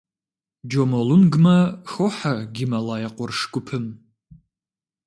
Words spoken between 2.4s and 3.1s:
Гималай